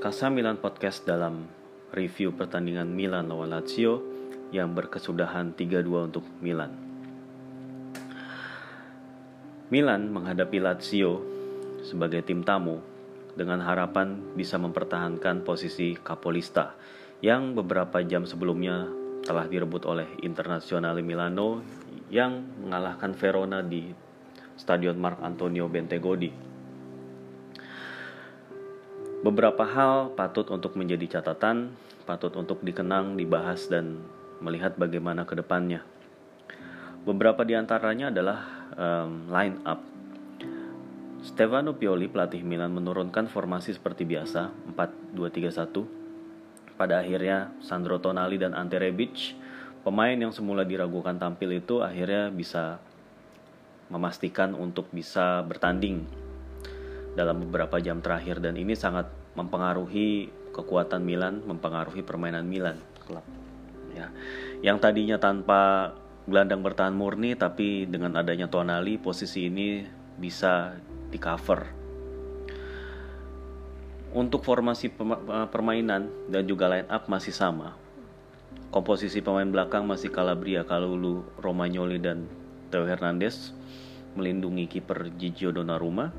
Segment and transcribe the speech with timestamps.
[0.00, 1.44] Kasa Milan Podcast dalam
[1.92, 4.00] review pertandingan Milan lawan Lazio
[4.48, 6.72] yang berkesudahan 3-2 untuk Milan.
[9.68, 11.20] Milan menghadapi Lazio
[11.84, 12.80] sebagai tim tamu
[13.36, 16.72] dengan harapan bisa mempertahankan posisi Capolista
[17.20, 18.88] yang beberapa jam sebelumnya
[19.28, 21.60] telah direbut oleh Internazionale Milano
[22.08, 23.92] yang mengalahkan Verona di
[24.56, 26.49] Stadion Mark Antonio Bentegodi.
[29.20, 31.76] Beberapa hal patut untuk menjadi catatan,
[32.08, 34.00] patut untuk dikenang, dibahas, dan
[34.40, 35.84] melihat bagaimana ke depannya.
[37.04, 38.40] Beberapa di antaranya adalah
[38.80, 39.84] um, line up.
[41.20, 44.56] Stefano Pioli, pelatih Milan, menurunkan formasi seperti biasa,
[45.12, 46.80] 4-2-3-1.
[46.80, 49.36] Pada akhirnya, Sandro Tonali dan Ante Rebic,
[49.84, 52.80] pemain yang semula diragukan tampil itu akhirnya bisa
[53.92, 56.08] memastikan untuk bisa bertanding
[57.18, 63.24] dalam beberapa jam terakhir dan ini sangat mempengaruhi kekuatan Milan, mempengaruhi permainan Milan klub.
[63.94, 64.10] Ya.
[64.62, 65.94] Yang tadinya tanpa
[66.30, 69.82] gelandang bertahan murni tapi dengan adanya Tonali posisi ini
[70.14, 70.78] bisa
[71.10, 71.78] di cover.
[74.10, 74.90] Untuk formasi
[75.54, 77.78] permainan dan juga line up masih sama.
[78.70, 82.26] Komposisi pemain belakang masih Calabria, Kalulu, Romagnoli dan
[82.70, 83.54] Theo Hernandez
[84.14, 86.10] melindungi kiper Gigio Donnarumma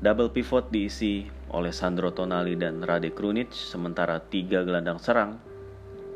[0.00, 5.36] Double pivot diisi oleh Sandro Tonali dan Rade Krunic, sementara tiga gelandang serang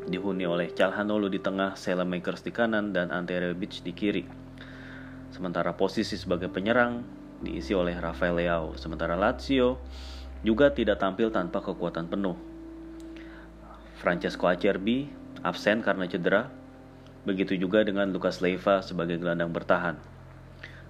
[0.09, 4.25] dihuni oleh Calhanoglu di tengah, Selemakers di kanan, dan Ante Rebic di kiri.
[5.29, 7.05] Sementara posisi sebagai penyerang
[7.45, 9.77] diisi oleh Rafael Leao, sementara Lazio
[10.41, 12.41] juga tidak tampil tanpa kekuatan penuh.
[14.01, 15.13] Francesco Acerbi
[15.45, 16.49] absen karena cedera,
[17.21, 20.14] begitu juga dengan Lucas Leiva sebagai gelandang bertahan.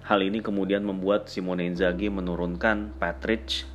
[0.06, 3.66] Hal ini kemudian membuat Simone Inzaghi menurunkan Patrick,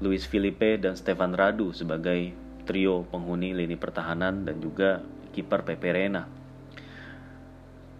[0.00, 2.32] Luis Felipe, dan Stefan Radu sebagai
[2.64, 5.04] trio penghuni lini pertahanan dan juga
[5.36, 6.24] kiper Pepe Reina.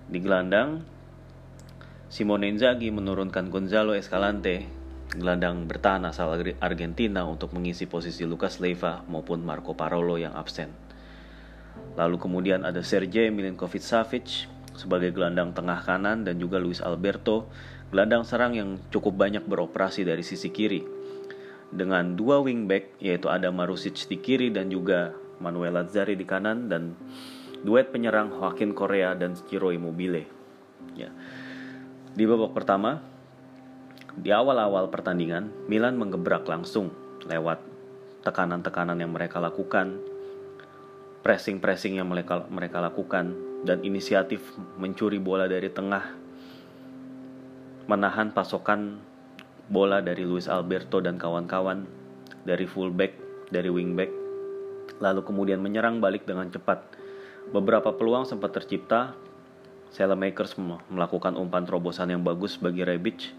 [0.09, 0.81] Di gelandang,
[2.09, 4.65] Simone Inzaghi menurunkan Gonzalo Escalante,
[5.13, 10.73] gelandang bertahan asal Argentina untuk mengisi posisi Lucas Leiva maupun Marco Parolo yang absen.
[12.01, 17.51] Lalu kemudian ada Sergej Milinkovic-Savic sebagai gelandang tengah kanan dan juga Luis Alberto,
[17.91, 20.83] gelandang serang yang cukup banyak beroperasi dari sisi kiri.
[21.71, 26.99] Dengan dua wingback yaitu ada Marusic di kiri dan juga Manuel Lazzari di kanan dan
[27.63, 30.27] duet penyerang Joaquin Korea dan Ciro Immobile.
[30.99, 31.15] Ya.
[32.11, 32.99] Di babak pertama,
[34.19, 36.91] di awal-awal pertandingan, Milan menggebrak langsung
[37.23, 37.63] lewat
[38.27, 40.03] tekanan-tekanan yang mereka lakukan,
[41.23, 44.41] pressing-pressing yang mereka mereka lakukan dan inisiatif
[44.81, 46.17] mencuri bola dari tengah
[47.91, 49.03] menahan pasokan
[49.71, 51.85] bola dari Luis Alberto dan kawan-kawan
[52.47, 53.15] dari fullback,
[53.53, 54.11] dari wingback
[55.01, 56.85] lalu kemudian menyerang balik dengan cepat.
[57.51, 59.17] Beberapa peluang sempat tercipta.
[59.91, 60.55] Makers
[60.87, 63.35] melakukan umpan terobosan yang bagus bagi Rebic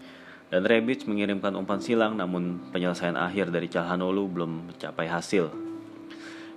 [0.52, 5.48] dan Rebic mengirimkan umpan silang namun penyelesaian akhir dari Calhanoglu belum mencapai hasil.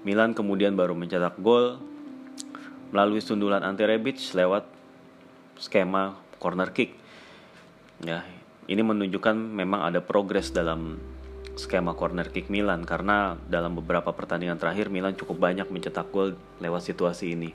[0.03, 1.79] Milan kemudian baru mencetak gol
[2.95, 4.63] melalui sundulan anti Rebic lewat
[5.59, 6.95] skema corner kick.
[8.00, 8.23] Ya,
[8.72, 11.03] ini menunjukkan memang ada progres dalam
[11.59, 16.88] skema corner kick Milan karena dalam beberapa pertandingan terakhir Milan cukup banyak mencetak gol lewat
[16.88, 17.51] situasi ini.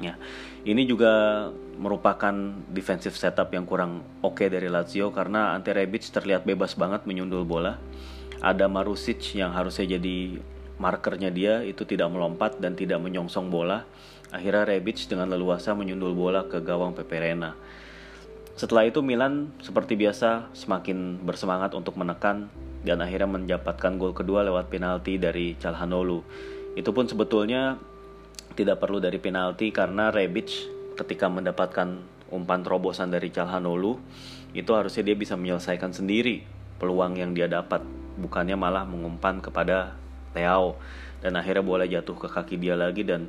[0.00, 0.16] Ya,
[0.64, 2.32] ini juga merupakan
[2.72, 7.44] defensive setup yang kurang oke okay dari Lazio karena Ante Rebic terlihat bebas banget menyundul
[7.44, 7.76] bola.
[8.40, 10.40] Ada Marusic yang harusnya jadi
[10.80, 13.84] markernya dia itu tidak melompat dan tidak menyongsong bola.
[14.34, 17.54] Akhirnya Rebic dengan leluasa menyundul bola ke gawang Peperena.
[18.58, 22.50] Setelah itu Milan seperti biasa semakin bersemangat untuk menekan
[22.82, 26.26] dan akhirnya mendapatkan gol kedua lewat penalti dari Calhanoglu.
[26.74, 27.78] Itu pun sebetulnya
[28.58, 30.50] tidak perlu dari penalti karena Rebic
[30.98, 32.02] ketika mendapatkan
[32.34, 34.02] umpan terobosan dari Calhanoglu
[34.54, 36.42] itu harusnya dia bisa menyelesaikan sendiri
[36.78, 37.82] peluang yang dia dapat
[38.18, 39.94] bukannya malah mengumpan kepada
[40.34, 40.78] Leao
[41.22, 43.26] dan akhirnya bola jatuh ke kaki dia lagi dan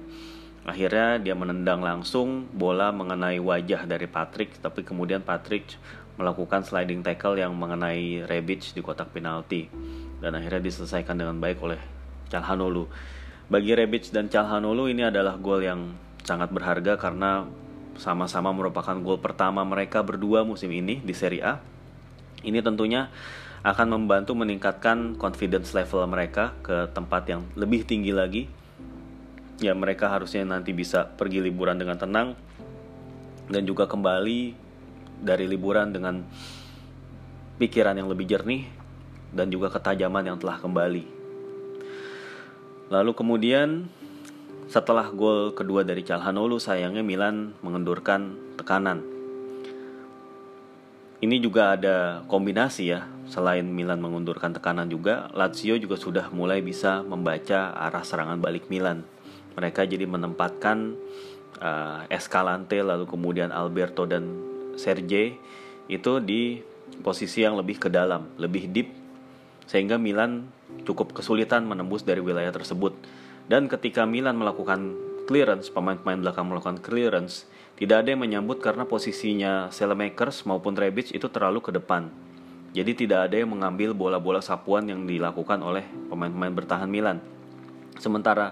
[0.65, 5.77] akhirnya dia menendang langsung bola mengenai wajah dari Patrick tapi kemudian Patrick
[6.17, 9.67] melakukan sliding tackle yang mengenai Rebic di kotak penalti
[10.19, 11.79] dan akhirnya diselesaikan dengan baik oleh
[12.31, 12.87] Calhanoglu.
[13.45, 15.93] Bagi Rebic dan Calhanoglu ini adalah gol yang
[16.25, 17.45] sangat berharga karena
[17.95, 21.53] sama-sama merupakan gol pertama mereka berdua musim ini di Serie A.
[22.41, 23.11] Ini tentunya
[23.65, 28.45] akan membantu meningkatkan confidence level mereka ke tempat yang lebih tinggi lagi.
[29.63, 32.35] Ya, mereka harusnya nanti bisa pergi liburan dengan tenang
[33.47, 34.51] dan juga kembali
[35.23, 36.27] dari liburan dengan
[37.55, 38.67] pikiran yang lebih jernih
[39.31, 41.03] dan juga ketajaman yang telah kembali.
[42.91, 43.87] Lalu kemudian
[44.67, 49.07] setelah gol kedua dari Calhanoglu sayangnya Milan mengendurkan tekanan.
[51.23, 57.01] Ini juga ada kombinasi ya, selain Milan mengundurkan tekanan juga, Lazio juga sudah mulai bisa
[57.07, 59.14] membaca arah serangan balik Milan.
[59.55, 60.95] Mereka jadi menempatkan
[61.59, 64.27] uh, Escalante lalu kemudian Alberto dan
[64.75, 65.39] Serge
[65.87, 66.59] itu di
[67.01, 68.89] posisi yang lebih ke dalam, lebih deep
[69.65, 70.45] sehingga Milan
[70.85, 72.93] cukup kesulitan menembus dari wilayah tersebut.
[73.45, 74.93] Dan ketika Milan melakukan
[75.25, 81.27] clearance, pemain-pemain belakang melakukan clearance, tidak ada yang menyambut karena posisinya Selemakers maupun Rebic itu
[81.29, 82.09] terlalu ke depan.
[82.75, 87.23] Jadi tidak ada yang mengambil bola-bola sapuan yang dilakukan oleh pemain-pemain bertahan Milan.
[87.97, 88.51] Sementara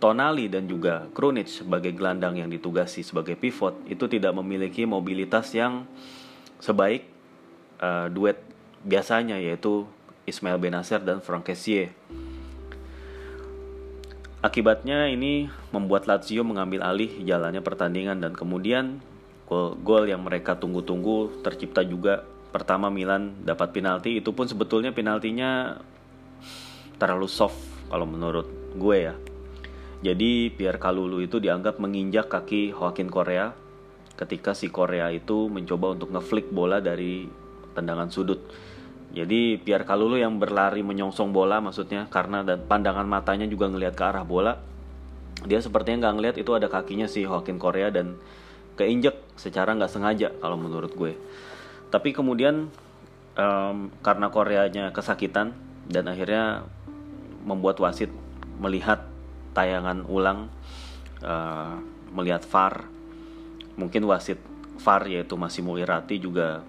[0.00, 5.84] Tonali dan juga Krunic sebagai gelandang yang ditugasi sebagai pivot itu tidak memiliki mobilitas yang
[6.56, 7.04] sebaik
[7.84, 8.40] uh, duet
[8.80, 9.84] biasanya yaitu
[10.24, 11.92] Ismail Benacer dan Frank Kessie.
[14.40, 19.04] Akibatnya ini membuat Lazio mengambil alih jalannya pertandingan dan kemudian
[19.44, 22.24] gol-gol yang mereka tunggu-tunggu tercipta juga.
[22.50, 25.78] Pertama Milan dapat penalti, itu pun sebetulnya penaltinya
[26.96, 27.60] terlalu soft
[27.92, 29.14] kalau menurut gue ya.
[30.00, 33.52] Jadi Pierre Kalulu itu dianggap menginjak kaki Joaquin Korea
[34.16, 37.28] ketika si Korea itu mencoba untuk ngeflick bola dari
[37.76, 38.40] tendangan sudut.
[39.12, 44.04] Jadi Pierre Kalulu yang berlari menyongsong bola maksudnya karena dan pandangan matanya juga ngelihat ke
[44.06, 44.56] arah bola.
[45.44, 48.16] Dia sepertinya nggak ngelihat itu ada kakinya si Joaquin Korea dan
[48.80, 51.12] keinjek secara nggak sengaja kalau menurut gue.
[51.92, 52.72] Tapi kemudian
[53.36, 55.52] um, karena Koreanya kesakitan
[55.90, 56.64] dan akhirnya
[57.44, 58.08] membuat wasit
[58.62, 59.09] melihat
[59.52, 60.48] tayangan ulang
[61.24, 61.78] uh,
[62.14, 62.86] melihat VAR.
[63.78, 64.38] Mungkin wasit
[64.80, 66.64] VAR yaitu Massimo Irati juga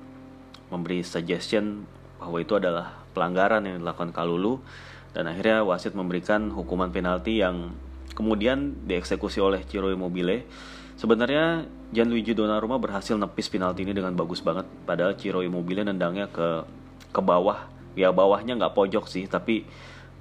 [0.72, 1.84] memberi suggestion
[2.22, 4.64] bahwa itu adalah pelanggaran yang dilakukan Kalulu
[5.12, 7.76] dan akhirnya wasit memberikan hukuman penalti yang
[8.16, 10.48] kemudian dieksekusi oleh Ciro Immobile.
[10.96, 16.64] Sebenarnya Gianluigi Donnarumma berhasil nepis penalti ini dengan bagus banget padahal Ciro Immobile nendangnya ke
[17.12, 17.68] ke bawah.
[17.92, 19.68] Ya bawahnya nggak pojok sih tapi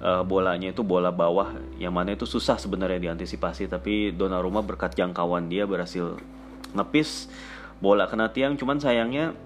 [0.01, 1.53] uh, bolanya itu bola bawah.
[1.77, 3.69] Yang mana itu susah sebenarnya diantisipasi.
[3.69, 6.17] Tapi Donnarumma berkat jangkauan dia berhasil
[6.73, 7.29] nepis
[7.79, 8.57] bola kena tiang.
[8.57, 9.37] Cuman sayangnya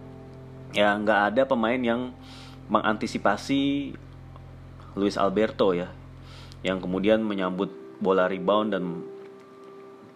[0.72, 2.16] ya nggak ada pemain yang
[2.72, 3.94] mengantisipasi
[4.96, 5.92] Luis Alberto ya.
[6.64, 7.70] Yang kemudian menyambut
[8.00, 8.84] bola rebound dan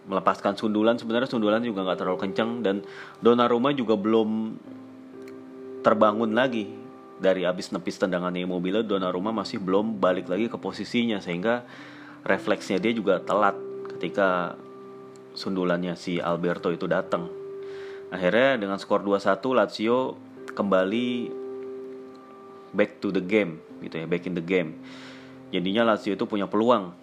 [0.08, 0.96] melepaskan sundulan.
[0.96, 2.82] Sebenarnya sundulan juga nggak terlalu kencang dan
[3.22, 4.58] Donnarumma juga belum
[5.80, 6.79] terbangun lagi
[7.20, 11.68] dari abis nepis tendangan Immobile Donnarumma masih belum balik lagi ke posisinya sehingga
[12.24, 13.54] refleksnya dia juga telat
[13.96, 14.56] ketika
[15.36, 17.28] sundulannya si Alberto itu datang.
[18.10, 20.18] Akhirnya dengan skor 2-1 Lazio
[20.56, 21.08] kembali
[22.74, 24.80] back to the game gitu ya back in the game.
[25.52, 26.96] Jadinya Lazio itu punya peluang.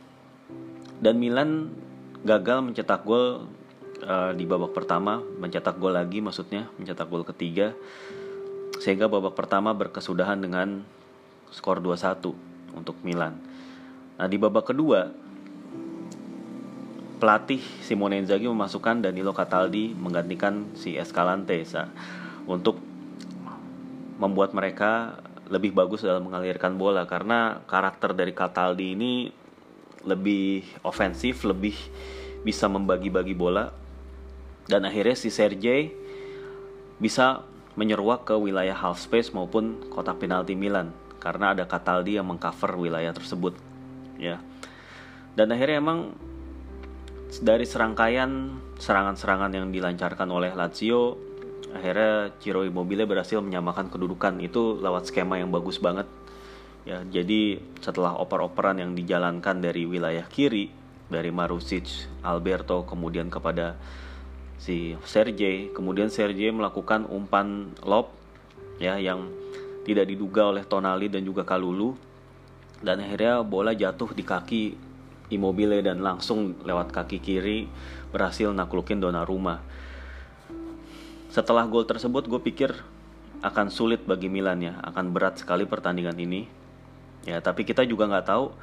[0.98, 1.70] Dan Milan
[2.26, 3.46] gagal mencetak gol
[4.02, 7.78] uh, di babak pertama mencetak gol lagi maksudnya mencetak gol ketiga
[8.82, 10.86] sehingga babak pertama berkesudahan dengan
[11.50, 12.34] skor 2-1
[12.76, 13.38] untuk Milan.
[14.18, 15.10] Nah di babak kedua
[17.18, 21.66] pelatih Simone Inzaghi memasukkan Danilo Cataldi menggantikan si Escalante
[22.46, 22.78] untuk
[24.18, 25.18] membuat mereka
[25.50, 27.10] lebih bagus dalam mengalirkan bola.
[27.10, 29.14] Karena karakter dari Cataldi ini
[30.06, 31.76] lebih ofensif, lebih
[32.46, 33.74] bisa membagi-bagi bola.
[34.68, 35.90] Dan akhirnya si Sergei
[37.00, 37.42] bisa
[37.78, 40.92] menyeruak ke wilayah half space maupun kotak penalti Milan
[41.22, 43.54] karena ada Cataldi yang mengcover wilayah tersebut
[44.18, 44.42] ya.
[45.38, 46.18] Dan akhirnya emang
[47.40, 51.20] dari serangkaian serangan-serangan yang dilancarkan oleh Lazio
[51.76, 56.08] akhirnya Ciro Immobile berhasil menyamakan kedudukan itu lewat skema yang bagus banget
[56.88, 60.72] ya jadi setelah oper-operan yang dijalankan dari wilayah kiri
[61.08, 63.80] dari Marusic, Alberto kemudian kepada
[64.58, 65.72] si Sergei.
[65.72, 68.12] Kemudian Sergei melakukan umpan lob
[68.78, 69.30] ya yang
[69.88, 71.96] tidak diduga oleh Tonali dan juga Kalulu.
[72.78, 74.64] Dan akhirnya bola jatuh di kaki
[75.34, 77.68] Immobile dan langsung lewat kaki kiri
[78.14, 79.60] berhasil naklukin Donnarumma.
[81.34, 82.72] Setelah gol tersebut gue pikir
[83.44, 86.48] akan sulit bagi Milan ya, akan berat sekali pertandingan ini.
[87.28, 88.56] Ya, tapi kita juga nggak tahu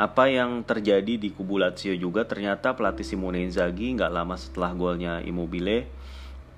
[0.00, 5.20] apa yang terjadi di kubu Lazio juga ternyata pelatih Simone Inzaghi nggak lama setelah golnya
[5.20, 5.84] Immobile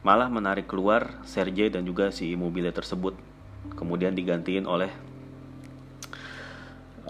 [0.07, 3.19] malah menarik keluar Sergei dan juga si Immobile tersebut.
[3.75, 4.95] Kemudian digantiin oleh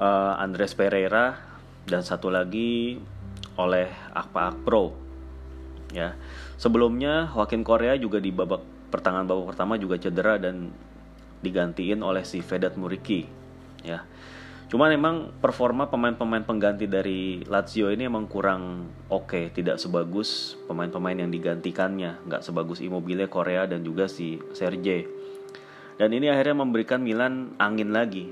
[0.00, 1.36] uh, Andres Pereira
[1.84, 2.96] dan satu lagi
[3.60, 4.96] oleh Akpa Akpro.
[5.92, 6.16] Ya
[6.56, 10.72] sebelumnya Joaquin Korea juga di babak pertengahan babak pertama juga cedera dan
[11.44, 13.28] digantiin oleh si Vedat Muriki.
[13.84, 14.08] Ya
[14.72, 19.44] Cuma memang performa pemain-pemain pengganti dari Lazio ini emang kurang oke, okay.
[19.52, 25.04] tidak sebagus pemain-pemain yang digantikannya, nggak sebagus Immobile Korea dan juga si Sergei.
[26.00, 28.24] Dan ini akhirnya memberikan Milan angin lagi,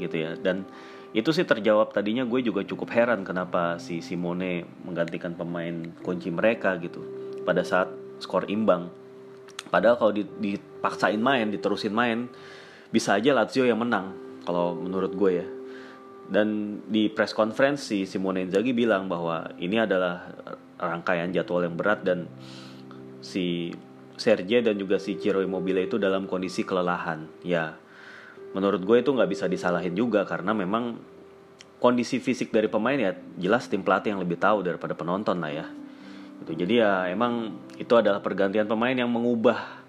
[0.00, 0.40] gitu ya.
[0.40, 0.64] Dan
[1.12, 6.80] itu sih terjawab tadinya gue juga cukup heran kenapa si Simone menggantikan pemain kunci mereka
[6.80, 7.04] gitu
[7.44, 7.92] pada saat
[8.24, 8.88] skor imbang.
[9.68, 12.32] Padahal kalau dipaksain main, diterusin main,
[12.88, 14.16] bisa aja Lazio yang menang
[14.48, 15.46] kalau menurut gue ya
[16.28, 20.24] dan di press conference si Simone Inzaghi bilang bahwa ini adalah
[20.80, 22.28] rangkaian jadwal yang berat dan
[23.20, 23.72] si
[24.16, 27.26] Sergei dan juga si Ciro Immobile itu dalam kondisi kelelahan.
[27.44, 27.76] Ya,
[28.54, 30.96] menurut gue itu nggak bisa disalahin juga karena memang
[31.82, 35.66] kondisi fisik dari pemain ya jelas tim pelatih yang lebih tahu daripada penonton lah ya.
[36.40, 36.64] Gitu.
[36.64, 39.84] Jadi ya emang itu adalah pergantian pemain yang mengubah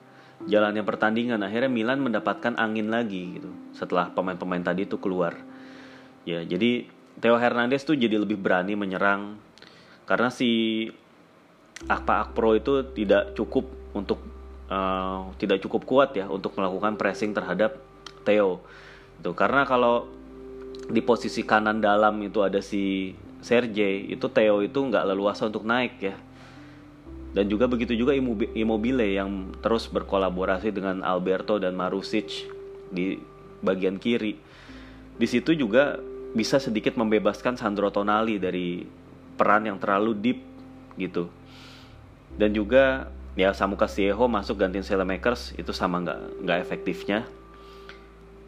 [0.49, 1.39] jalannya pertandingan.
[1.39, 5.54] Akhirnya Milan mendapatkan angin lagi gitu setelah pemain-pemain tadi itu keluar
[6.25, 6.89] Ya, jadi
[7.21, 9.37] Theo Hernandez tuh jadi lebih berani menyerang
[10.09, 10.89] karena si
[11.85, 14.19] Akpa Akpro itu tidak cukup untuk
[14.67, 17.77] uh, tidak cukup kuat ya untuk melakukan pressing terhadap
[18.25, 18.65] Theo.
[19.21, 20.09] Itu karena kalau
[20.89, 23.13] di posisi kanan dalam itu ada si
[23.45, 26.15] Sergei, itu Theo itu nggak leluasa untuk naik ya.
[27.35, 28.15] Dan juga begitu juga
[28.55, 32.47] Immobile yang terus berkolaborasi dengan Alberto dan Marusic
[32.87, 33.19] di
[33.59, 34.39] bagian kiri.
[35.19, 35.99] Di situ juga
[36.35, 38.83] bisa sedikit membebaskan Sandro Tonali dari
[39.39, 40.39] peran yang terlalu deep
[40.99, 41.31] gitu.
[42.35, 43.07] Dan juga
[43.39, 47.23] ya Samu Castillejo masuk gantiin Selemakers itu sama nggak nggak efektifnya.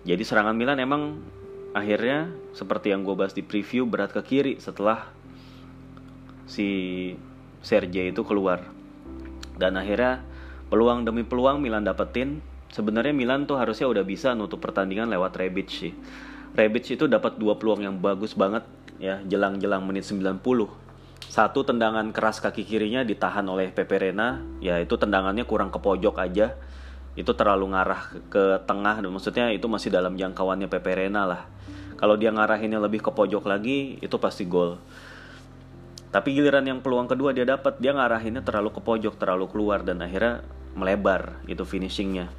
[0.03, 1.23] Jadi serangan Milan emang
[1.71, 5.07] akhirnya seperti yang gue bahas di preview berat ke kiri setelah
[6.43, 6.67] si
[7.63, 8.67] Sergei itu keluar.
[9.55, 10.27] Dan akhirnya
[10.67, 12.43] peluang demi peluang Milan dapetin.
[12.67, 15.95] Sebenarnya Milan tuh harusnya udah bisa nutup pertandingan lewat Rebic sih
[16.55, 18.63] Rebic itu dapat dua peluang yang bagus banget
[18.97, 20.41] ya jelang-jelang menit 90
[21.27, 26.23] satu tendangan keras kaki kirinya ditahan oleh Pepe Reina ya itu tendangannya kurang ke pojok
[26.23, 26.55] aja.
[27.17, 28.01] Itu terlalu ngarah
[28.31, 31.45] ke tengah maksudnya itu masih dalam jangkauannya Pepe Reina lah.
[31.99, 34.79] Kalau dia ngarahinnya lebih ke pojok lagi itu pasti gol.
[36.07, 39.99] Tapi giliran yang peluang kedua dia dapat dia ngarahinnya terlalu ke pojok terlalu keluar dan
[39.99, 40.47] akhirnya
[40.79, 42.31] melebar itu finishingnya.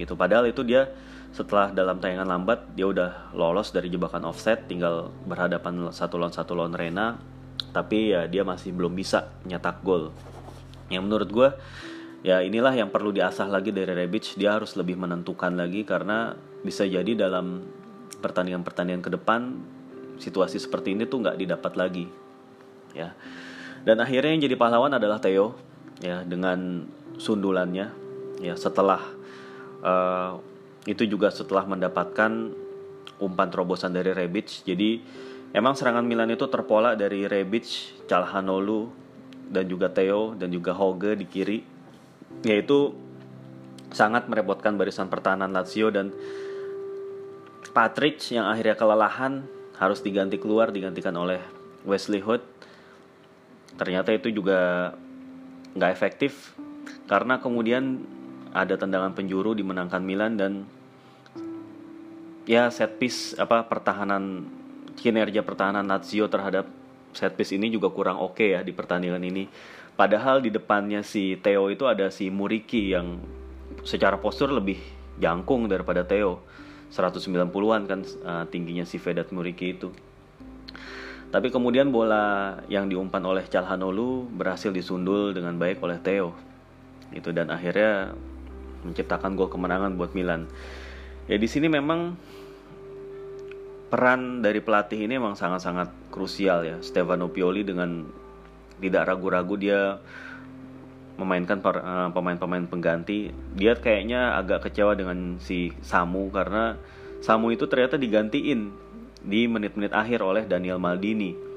[0.00, 0.88] Gitu padahal itu dia
[1.32, 6.52] setelah dalam tayangan lambat dia udah lolos dari jebakan offset tinggal berhadapan satu lawan satu
[6.52, 7.16] lawan Rena
[7.72, 10.12] tapi ya dia masih belum bisa nyetak gol.
[10.92, 11.48] Yang menurut gue
[12.20, 14.36] ya inilah yang perlu diasah lagi dari Rebic.
[14.36, 17.64] Dia harus lebih menentukan lagi karena bisa jadi dalam
[18.20, 19.40] pertandingan-pertandingan ke depan
[20.20, 22.06] situasi seperti ini tuh nggak didapat lagi.
[22.92, 23.16] Ya.
[23.82, 25.56] Dan akhirnya yang jadi pahlawan adalah Theo
[26.04, 26.84] ya dengan
[27.16, 27.88] sundulannya.
[28.44, 29.00] Ya setelah
[29.80, 30.51] uh,
[30.86, 32.50] itu juga setelah mendapatkan
[33.22, 34.66] umpan terobosan dari Rebic.
[34.66, 34.98] Jadi
[35.54, 38.90] emang serangan Milan itu terpola dari Rebic, Calhanoglu
[39.52, 41.58] dan juga Theo dan juga Hoge di kiri.
[42.42, 42.96] Yaitu
[43.94, 46.10] sangat merepotkan barisan pertahanan Lazio dan
[47.72, 49.46] Patrick yang akhirnya kelelahan
[49.78, 51.38] harus diganti keluar digantikan oleh
[51.86, 52.42] Wesley Hood.
[53.78, 54.92] Ternyata itu juga
[55.72, 56.52] nggak efektif
[57.08, 58.04] karena kemudian
[58.52, 60.68] ada tendangan penjuru dimenangkan Milan dan
[62.48, 64.46] ya set piece apa pertahanan
[64.98, 66.68] kinerja pertahanan Lazio terhadap
[67.12, 69.46] set piece ini juga kurang oke okay ya di pertandingan ini.
[69.92, 73.20] Padahal di depannya si Theo itu ada si Muriki yang
[73.84, 74.80] secara postur lebih
[75.20, 76.40] jangkung daripada Theo.
[76.92, 79.92] 190-an kan uh, tingginya si Vedat Muriki itu.
[81.32, 86.36] Tapi kemudian bola yang diumpan oleh Calhanoglu berhasil disundul dengan baik oleh Theo.
[87.12, 88.12] Itu dan akhirnya
[88.84, 90.48] menciptakan gol kemenangan buat Milan.
[91.30, 92.18] Ya di sini memang
[93.92, 96.76] peran dari pelatih ini memang sangat-sangat krusial ya.
[96.80, 98.08] Stefano Pioli dengan
[98.82, 100.02] tidak ragu-ragu dia
[101.20, 103.30] memainkan eh, pemain-pemain pengganti.
[103.54, 106.74] Dia kayaknya agak kecewa dengan si Samu karena
[107.22, 108.74] Samu itu ternyata digantiin
[109.22, 111.52] di menit-menit akhir oleh Daniel Maldini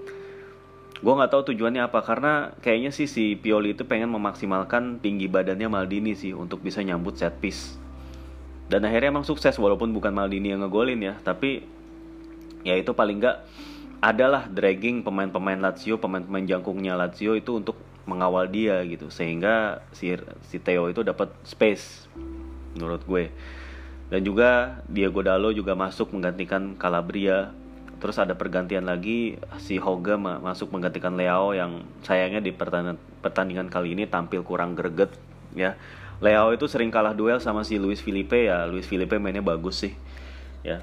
[0.95, 5.67] gue nggak tahu tujuannya apa karena kayaknya sih si Pioli itu pengen memaksimalkan tinggi badannya
[5.67, 7.75] Maldini sih untuk bisa nyambut set piece
[8.65, 11.13] dan akhirnya emang sukses walaupun bukan Maldini yang ngegolin ya.
[11.21, 11.61] Tapi
[12.65, 13.37] ya itu paling nggak
[14.01, 17.77] adalah dragging pemain-pemain Lazio pemain-pemain jangkungnya Lazio itu untuk
[18.09, 19.13] mengawal dia gitu.
[19.13, 20.17] Sehingga si
[20.49, 22.09] si Theo itu dapat space
[22.73, 23.29] menurut gue.
[24.09, 27.53] Dan juga Diego Dalo juga masuk menggantikan Calabria.
[28.01, 33.97] Terus ada pergantian lagi si Hoga masuk menggantikan Leo yang sayangnya di pertandingan, pertandingan kali
[33.97, 35.09] ini tampil kurang greget
[35.57, 35.73] ya.
[36.23, 38.63] Leo itu sering kalah duel sama si Luis Felipe ya.
[38.67, 39.93] Luis Felipe mainnya bagus sih.
[40.65, 40.81] Ya.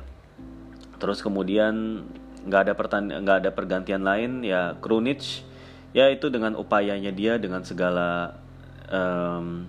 [1.03, 2.07] terus kemudian
[2.47, 5.43] nggak ada pertandingan nggak ada pergantian lain ya Krunic
[5.91, 8.39] ya itu dengan upayanya dia dengan segala
[8.87, 9.67] um,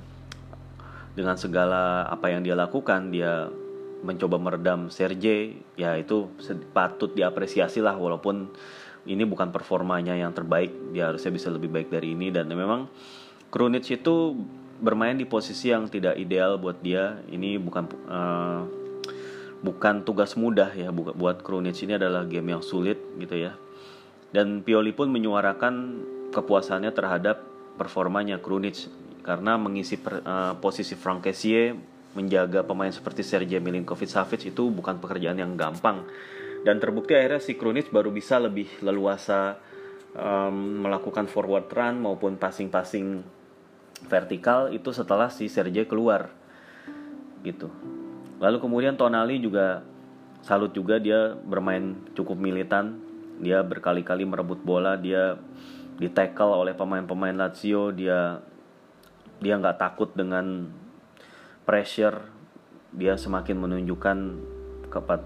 [1.14, 3.50] dengan segala apa yang dia lakukan dia
[4.02, 6.34] mencoba meredam Sergei ya itu
[6.74, 8.52] patut diapresiasi lah walaupun
[9.06, 12.90] ini bukan performanya yang terbaik dia harusnya bisa lebih baik dari ini dan memang
[13.54, 14.34] Krunic itu
[14.80, 17.20] bermain di posisi yang tidak ideal buat dia.
[17.30, 18.62] Ini bukan uh,
[19.64, 23.56] bukan tugas mudah ya buat Krunic ini adalah game yang sulit gitu ya.
[24.34, 26.04] Dan Pioli pun menyuarakan
[26.34, 27.46] kepuasannya terhadap
[27.78, 28.90] performanya Krunic
[29.24, 31.24] karena mengisi per, uh, posisi Frank
[32.14, 36.06] menjaga pemain seperti Sergej Milinkovic Savic itu bukan pekerjaan yang gampang.
[36.64, 39.58] Dan terbukti akhirnya si Krunic baru bisa lebih leluasa
[40.16, 43.26] um, melakukan forward run maupun passing-passing
[44.08, 46.32] vertikal itu setelah si Sergej keluar
[47.44, 47.72] gitu
[48.44, 49.88] Lalu kemudian Tonali juga
[50.44, 53.00] salut juga dia bermain cukup militan.
[53.40, 55.40] Dia berkali-kali merebut bola, dia
[55.96, 58.44] di tackle oleh pemain-pemain Lazio, dia
[59.40, 60.68] dia nggak takut dengan
[61.64, 62.20] pressure,
[62.92, 64.18] dia semakin menunjukkan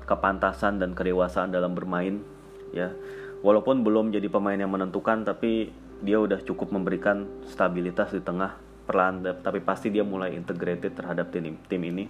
[0.06, 2.22] kepantasan dan kedewasaan dalam bermain
[2.70, 2.94] ya.
[3.42, 5.74] Walaupun belum jadi pemain yang menentukan tapi
[6.06, 11.60] dia udah cukup memberikan stabilitas di tengah perlahan tapi pasti dia mulai integrated terhadap tim
[11.68, 12.08] tim ini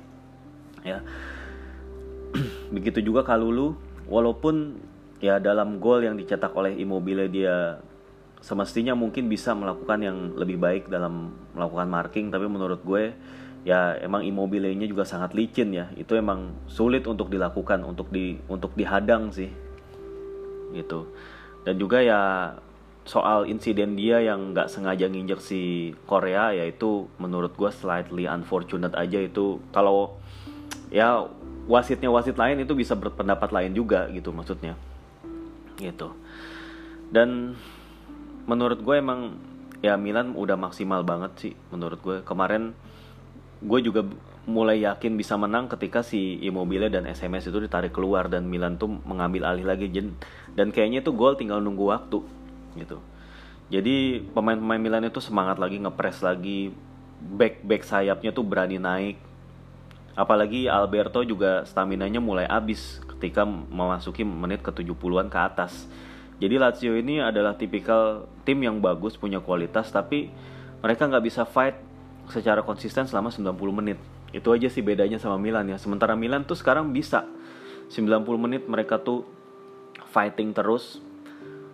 [0.85, 1.01] ya.
[2.75, 3.73] Begitu juga Kalulu
[4.05, 4.77] walaupun
[5.17, 7.81] ya dalam gol yang dicetak oleh Immobile dia
[8.37, 13.17] semestinya mungkin bisa melakukan yang lebih baik dalam melakukan marking tapi menurut gue
[13.65, 15.91] ya emang Immobile-nya juga sangat licin ya.
[15.99, 19.51] Itu emang sulit untuk dilakukan untuk di untuk dihadang sih
[20.71, 21.09] gitu.
[21.67, 22.53] Dan juga ya
[23.07, 29.23] soal insiden dia yang nggak sengaja nginjek si Korea yaitu menurut gue slightly unfortunate aja
[29.23, 29.63] itu.
[29.71, 30.19] Kalau
[30.91, 31.23] ya
[31.71, 34.75] wasitnya wasit lain itu bisa berpendapat lain juga gitu maksudnya.
[35.79, 36.11] Gitu.
[37.07, 37.55] Dan
[38.43, 39.39] menurut gue emang
[39.79, 42.75] ya Milan udah maksimal banget sih menurut gue kemarin
[43.63, 44.03] gue juga
[44.47, 48.87] mulai yakin bisa menang ketika si Immobile dan SMS itu ditarik keluar dan Milan tuh
[49.03, 49.91] mengambil alih lagi.
[50.55, 52.19] Dan kayaknya itu gol tinggal nunggu waktu
[52.79, 53.01] gitu
[53.67, 56.71] jadi pemain-pemain Milan itu semangat lagi ngepres lagi
[57.17, 59.17] back back sayapnya tuh berani naik
[60.17, 65.85] Apalagi Alberto juga staminanya mulai habis ketika memasuki menit ke 70-an ke atas.
[66.41, 70.33] Jadi Lazio ini adalah tipikal tim yang bagus, punya kualitas, tapi
[70.81, 71.77] mereka nggak bisa fight
[72.33, 74.01] secara konsisten selama 90 menit.
[74.33, 75.77] Itu aja sih bedanya sama Milan ya.
[75.77, 77.29] Sementara Milan tuh sekarang bisa
[77.93, 79.21] 90 menit mereka tuh
[80.09, 80.97] fighting terus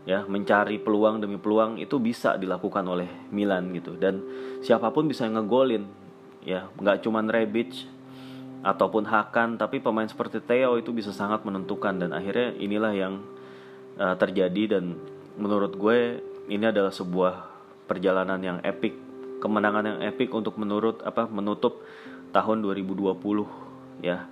[0.03, 3.95] ya mencari peluang demi peluang itu bisa dilakukan oleh Milan gitu.
[3.95, 4.23] Dan
[4.59, 5.87] siapa pun bisa ngegolin
[6.43, 7.87] ya nggak cuman Rebic
[8.63, 11.95] ataupun Hakan tapi pemain seperti Theo itu bisa sangat menentukan.
[11.95, 13.13] Dan akhirnya inilah yang
[13.99, 14.79] uh, terjadi.
[14.79, 14.99] Dan
[15.39, 16.19] menurut gue
[16.51, 17.47] ini adalah sebuah
[17.87, 18.95] perjalanan yang epic
[19.43, 21.83] kemenangan yang epic untuk menurut apa menutup
[22.31, 23.11] tahun 2020
[23.99, 24.23] ya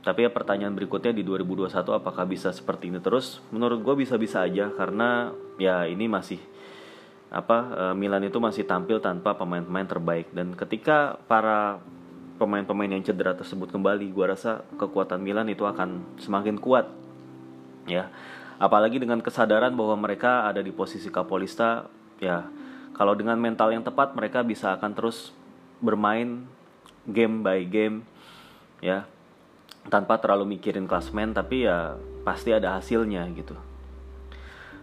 [0.00, 3.44] tapi ya pertanyaan berikutnya di 2021 apakah bisa seperti ini terus?
[3.52, 6.40] Menurut gue bisa-bisa aja karena ya ini masih
[7.28, 10.32] apa eh, Milan itu masih tampil tanpa pemain-pemain terbaik.
[10.32, 11.84] Dan ketika para
[12.40, 16.88] pemain-pemain yang cedera tersebut kembali, gue rasa kekuatan Milan itu akan semakin kuat.
[17.84, 18.08] Ya,
[18.56, 22.48] apalagi dengan kesadaran bahwa mereka ada di posisi Kapolista, ya.
[22.96, 25.32] Kalau dengan mental yang tepat mereka bisa akan terus
[25.80, 26.44] bermain
[27.08, 28.04] game by game,
[28.84, 29.08] ya
[29.88, 33.56] tanpa terlalu mikirin klasmen, tapi ya pasti ada hasilnya gitu.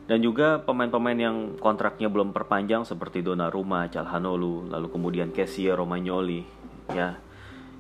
[0.08, 6.48] Dan juga pemain-pemain yang kontraknya belum perpanjang seperti Donnarumma, Calhanoglu, lalu kemudian Kessie, Romagnoli,
[6.96, 7.20] ya.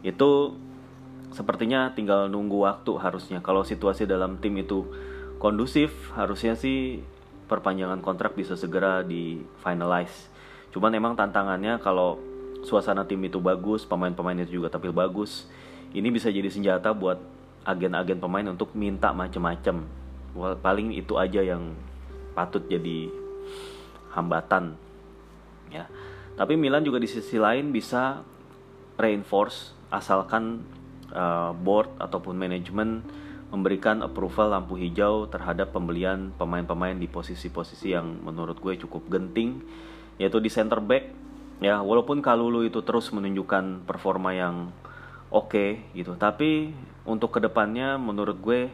[0.03, 0.59] Itu
[1.31, 3.39] sepertinya tinggal nunggu waktu harusnya.
[3.39, 4.83] Kalau situasi dalam tim itu
[5.39, 6.99] kondusif harusnya sih
[7.47, 10.27] perpanjangan kontrak bisa segera di finalize.
[10.75, 12.19] Cuman emang tantangannya kalau
[12.67, 15.47] suasana tim itu bagus pemain-pemain itu juga tampil bagus
[15.95, 17.19] ini bisa jadi senjata buat
[17.67, 19.83] agen-agen pemain untuk minta macem-macem.
[20.63, 21.75] Paling itu aja yang
[22.37, 23.09] patut jadi
[24.15, 24.77] hambatan
[25.73, 25.89] ya.
[26.37, 28.21] Tapi Milan juga di sisi lain bisa
[28.97, 30.61] reinforce asalkan
[31.13, 33.01] uh, board ataupun manajemen
[33.47, 39.63] memberikan approval lampu hijau terhadap pembelian pemain-pemain di posisi-posisi yang menurut gue cukup genting
[40.19, 41.09] yaitu di center back
[41.63, 41.81] ya.
[41.81, 44.69] Walaupun Kalulu itu terus menunjukkan performa yang
[45.31, 46.15] oke okay, gitu.
[46.15, 46.71] Tapi
[47.07, 48.71] untuk ke depannya menurut gue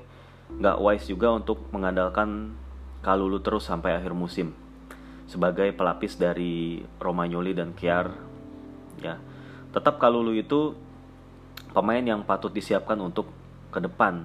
[0.53, 2.59] nggak wise juga untuk mengandalkan
[3.03, 4.55] Kalulu terus sampai akhir musim.
[5.27, 8.15] Sebagai pelapis dari Romagnoli dan Kiar
[9.03, 9.19] ya.
[9.75, 10.71] Tetap Kalulu itu
[11.75, 13.27] pemain yang patut disiapkan untuk
[13.73, 14.23] ke depan.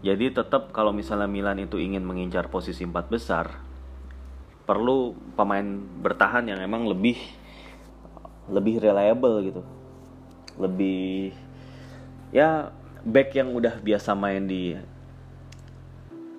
[0.00, 3.58] Jadi tetap kalau misalnya Milan itu ingin mengincar posisi empat besar,
[4.64, 5.66] perlu pemain
[6.00, 7.18] bertahan yang emang lebih
[8.46, 9.62] lebih reliable gitu.
[10.56, 11.34] Lebih
[12.34, 12.74] ya
[13.06, 14.74] back yang udah biasa main di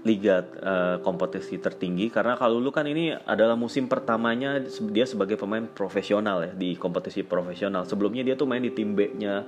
[0.07, 5.67] liga uh, kompetisi tertinggi karena kalau lu kan ini adalah musim pertamanya dia sebagai pemain
[5.67, 7.83] profesional ya di kompetisi profesional.
[7.83, 9.43] Sebelumnya dia tuh main di tim B-nya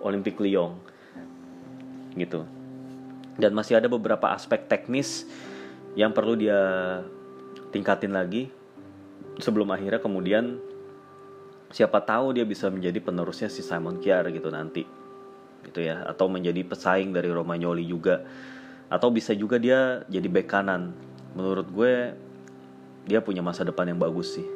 [0.00, 0.80] Olympique Lyon.
[2.16, 2.40] Gitu.
[3.36, 5.28] Dan masih ada beberapa aspek teknis
[5.92, 6.58] yang perlu dia
[7.68, 8.48] tingkatin lagi
[9.38, 10.56] sebelum akhirnya kemudian
[11.68, 14.97] siapa tahu dia bisa menjadi penerusnya si Simon Kjaer gitu nanti
[15.64, 16.04] gitu ya.
[16.06, 18.22] Atau menjadi pesaing dari Romagnoli juga.
[18.88, 20.92] Atau bisa juga dia jadi back kanan.
[21.34, 21.94] Menurut gue
[23.08, 24.46] dia punya masa depan yang bagus sih.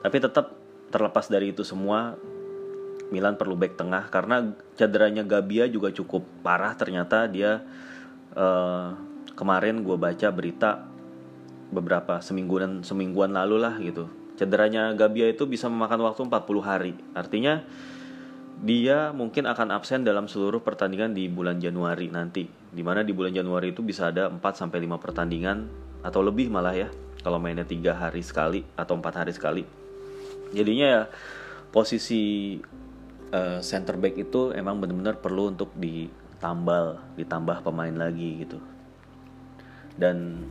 [0.00, 0.56] Tapi tetap
[0.90, 2.16] terlepas dari itu semua
[3.10, 4.06] Milan perlu back tengah.
[4.08, 7.26] Karena cederanya Gabia juga cukup parah ternyata.
[7.26, 7.60] Dia
[8.38, 8.94] uh,
[9.34, 10.86] kemarin gue baca berita
[11.70, 14.10] beberapa semingguan semingguan lalu lah gitu.
[14.34, 16.92] Cederanya Gabia itu bisa memakan waktu 40 hari.
[17.12, 17.62] Artinya
[18.60, 22.44] dia mungkin akan absen dalam seluruh pertandingan di bulan Januari nanti.
[22.44, 25.58] Di mana di bulan Januari itu bisa ada 4 sampai 5 pertandingan
[26.04, 26.88] atau lebih malah ya
[27.24, 29.64] kalau mainnya tiga hari sekali atau empat hari sekali.
[30.52, 31.02] Jadinya ya
[31.72, 32.56] posisi
[33.32, 38.60] uh, center back itu emang benar-benar perlu untuk ditambal, ditambah pemain lagi gitu.
[39.96, 40.44] Dan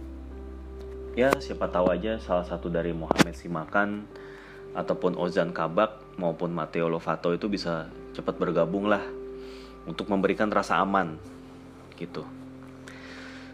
[1.14, 4.10] ya siapa tahu aja salah satu dari Mohamed Simakan
[4.74, 9.02] ataupun Ozan Kabak maupun Matteo Lovato itu bisa cepat bergabung lah
[9.88, 11.16] untuk memberikan rasa aman
[11.96, 12.28] gitu.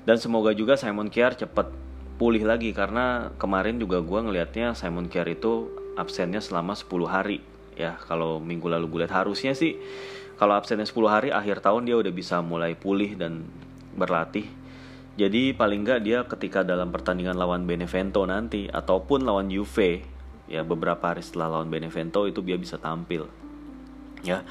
[0.06, 1.70] Dan semoga juga Simon Kier cepat
[2.16, 7.44] pulih lagi karena kemarin juga gue ngelihatnya Simon Kier itu absennya selama 10 hari
[7.76, 9.76] ya kalau minggu lalu gue lihat harusnya sih
[10.40, 13.44] kalau absennya 10 hari akhir tahun dia udah bisa mulai pulih dan
[14.00, 14.48] berlatih
[15.20, 20.15] jadi paling nggak dia ketika dalam pertandingan lawan Benevento nanti ataupun lawan Juve
[20.46, 23.30] ya beberapa hari setelah lawan Benevento itu dia bisa tampil.
[24.26, 24.46] Ya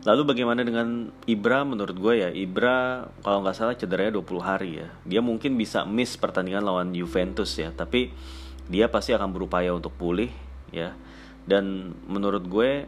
[0.00, 2.30] lalu bagaimana dengan Ibra menurut gue ya?
[2.32, 4.88] Ibra kalau nggak salah cederanya 20 hari ya.
[5.04, 8.14] Dia mungkin bisa miss pertandingan lawan Juventus ya tapi
[8.70, 10.30] dia pasti akan berupaya untuk pulih
[10.72, 10.96] ya.
[11.44, 12.86] Dan menurut gue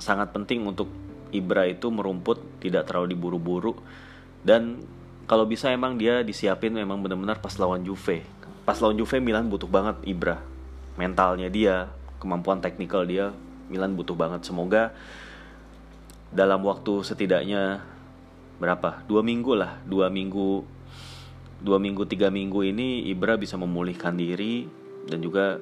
[0.00, 0.88] sangat penting untuk
[1.32, 3.76] Ibra itu merumput tidak terlalu diburu-buru.
[4.42, 4.82] Dan
[5.30, 8.26] kalau bisa emang dia disiapin memang benar-benar pas lawan Juve.
[8.66, 10.51] Pas lawan Juve Milan butuh banget Ibra
[10.96, 11.88] mentalnya dia
[12.20, 13.32] kemampuan teknikal dia
[13.72, 14.44] Milan butuh banget.
[14.44, 14.92] Semoga
[16.28, 17.80] dalam waktu setidaknya
[18.60, 19.00] berapa?
[19.08, 20.62] Dua minggu lah dua minggu
[21.62, 24.66] dua minggu tiga minggu ini Ibra bisa memulihkan diri
[25.06, 25.56] dan juga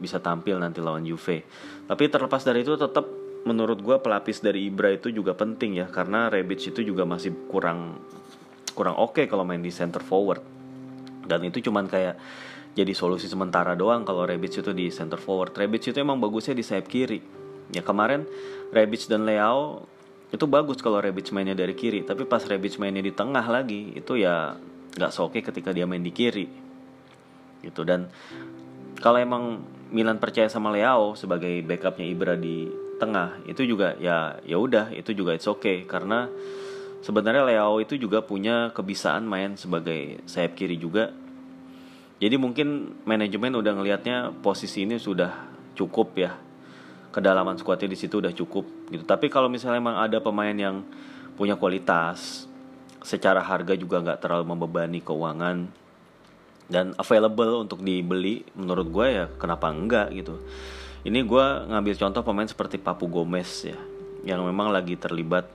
[0.00, 1.44] bisa tampil nanti lawan Juve.
[1.84, 3.04] Tapi terlepas dari itu tetap
[3.44, 8.00] menurut gue pelapis dari Ibra itu juga penting ya karena Rebic itu juga masih kurang
[8.72, 10.40] kurang oke okay kalau main di center forward.
[11.28, 12.16] Dan itu cuman kayak
[12.70, 15.50] jadi solusi sementara doang kalau Rebic itu di center forward.
[15.58, 17.18] Rebic itu emang bagusnya di sayap kiri.
[17.74, 18.26] Ya kemarin
[18.70, 19.86] Rebic dan Leao
[20.30, 24.14] itu bagus kalau Rebic mainnya dari kiri tapi pas Rebic mainnya di tengah lagi itu
[24.14, 24.54] ya
[24.94, 26.46] nggak soke ketika dia main di kiri.
[27.66, 28.06] Gitu dan
[29.02, 32.70] kalau emang Milan percaya sama Leao sebagai backupnya Ibra di
[33.02, 35.82] tengah itu juga ya ya udah itu juga it's okay.
[35.90, 36.30] Karena
[37.02, 41.10] sebenarnya Leao itu juga punya kebisaan main sebagai sayap kiri juga
[42.20, 46.36] jadi mungkin manajemen udah ngelihatnya posisi ini sudah cukup ya
[47.10, 49.02] kedalaman skuadnya di situ udah cukup gitu.
[49.02, 50.84] Tapi kalau misalnya emang ada pemain yang
[51.34, 52.46] punya kualitas,
[53.02, 55.66] secara harga juga nggak terlalu membebani keuangan
[56.70, 60.38] dan available untuk dibeli, menurut gue ya kenapa enggak gitu.
[61.02, 63.78] Ini gue ngambil contoh pemain seperti Papu Gomez ya,
[64.22, 65.48] yang memang lagi terlibat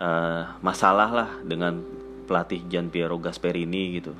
[0.00, 1.82] uh, masalah lah dengan
[2.24, 4.14] pelatih Gian Piero Gasperini gitu.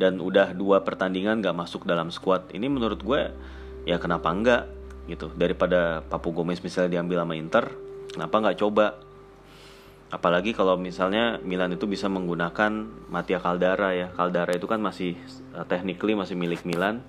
[0.00, 2.48] Dan udah dua pertandingan gak masuk dalam squad.
[2.56, 3.28] Ini menurut gue
[3.84, 4.64] ya kenapa enggak
[5.04, 5.28] gitu.
[5.36, 7.64] Daripada Papu Gomez misalnya diambil sama Inter
[8.10, 8.86] kenapa nggak coba?
[10.10, 12.72] Apalagi kalau misalnya Milan itu bisa menggunakan
[13.06, 14.10] Mattia Caldara ya.
[14.10, 15.14] Caldara itu kan masih
[15.54, 17.06] uh, technically masih milik Milan.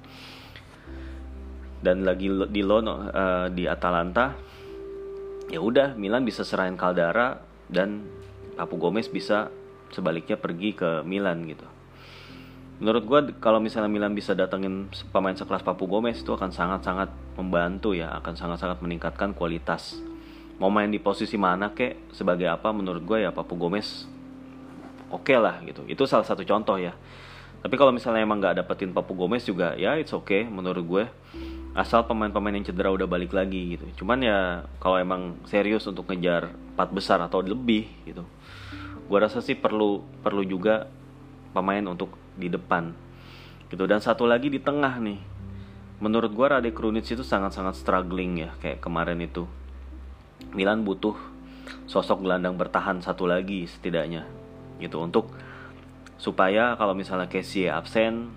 [1.81, 4.37] Dan lagi di loan uh, di Atalanta
[5.49, 8.05] ya udah Milan bisa serahin Caldara dan
[8.53, 9.49] Papu Gomez bisa
[9.89, 11.65] sebaliknya pergi ke Milan gitu
[12.81, 17.93] menurut gue kalau misalnya Milan bisa datengin pemain sekelas Papu Gomez itu akan sangat-sangat membantu
[17.93, 20.01] ya akan sangat-sangat meningkatkan kualitas.
[20.57, 24.09] Mau main di posisi mana kek sebagai apa menurut gue ya Papu Gomez
[25.13, 25.85] oke okay lah gitu.
[25.85, 26.97] Itu salah satu contoh ya.
[27.61, 31.03] Tapi kalau misalnya emang nggak dapetin Papu Gomez juga ya it's okay menurut gue
[31.71, 34.03] asal pemain-pemain yang cedera udah balik lagi gitu.
[34.03, 38.25] Cuman ya kalau emang serius untuk ngejar empat besar atau lebih gitu
[39.11, 40.87] gua rasa sih perlu perlu juga
[41.51, 42.89] pemain untuk di depan.
[43.69, 43.85] Gitu.
[43.85, 45.21] Dan satu lagi di tengah nih.
[46.01, 49.45] Menurut gua Rade Krunic itu sangat-sangat struggling ya kayak kemarin itu.
[50.57, 51.13] Milan butuh
[51.85, 54.25] sosok gelandang bertahan satu lagi setidaknya
[54.81, 54.97] gitu.
[54.97, 55.29] Untuk
[56.17, 58.33] supaya kalau misalnya Kessie absen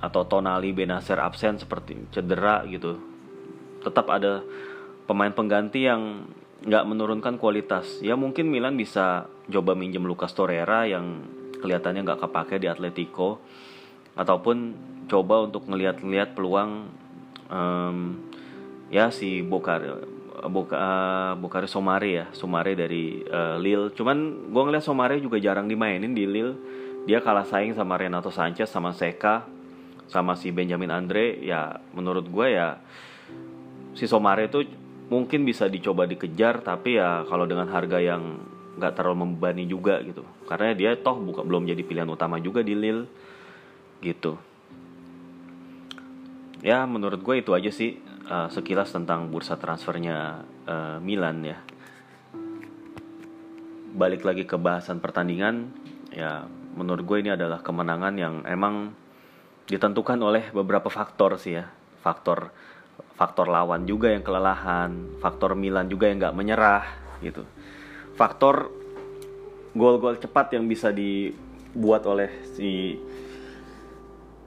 [0.00, 3.00] atau Tonali Benacer absen seperti cedera gitu
[3.80, 4.44] tetap ada
[5.08, 6.28] pemain pengganti yang
[6.60, 8.04] nggak menurunkan kualitas.
[8.04, 11.24] Ya mungkin Milan bisa coba minjem Lucas Torreira yang
[11.60, 13.38] kelihatannya nggak kepake di Atletico
[14.18, 14.74] ataupun
[15.06, 16.90] coba untuk ngelihat-ngelihat peluang
[17.50, 18.18] um,
[18.90, 20.02] ya si Bokar
[20.48, 20.76] Boka,
[21.36, 23.92] uh, Somare ya Somare dari uh, Lille.
[23.92, 26.56] Cuman gue ngeliat Somare juga jarang dimainin di Lille.
[27.04, 29.44] Dia kalah saing sama Renato Sanchez sama Seka
[30.08, 31.36] sama si Benjamin Andre.
[31.44, 32.80] Ya menurut gue ya
[33.92, 34.64] si Somare itu
[35.12, 38.38] mungkin bisa dicoba dikejar tapi ya kalau dengan harga yang
[38.78, 40.22] nggak terlalu membebani juga gitu.
[40.46, 43.08] Karena dia toh buka belum jadi pilihan utama juga di Lille
[44.04, 44.38] gitu.
[46.60, 47.96] Ya menurut gue itu aja sih
[48.28, 51.58] uh, sekilas tentang bursa transfernya uh, Milan ya.
[53.90, 55.72] Balik lagi ke bahasan pertandingan
[56.12, 58.94] ya menurut gue ini adalah kemenangan yang emang
[59.66, 61.66] ditentukan oleh beberapa faktor sih ya.
[62.00, 62.52] Faktor
[63.16, 66.84] faktor lawan juga yang kelelahan, faktor Milan juga yang nggak menyerah
[67.20, 67.44] gitu.
[68.20, 68.68] Faktor
[69.72, 73.00] gol-gol cepat yang bisa dibuat oleh si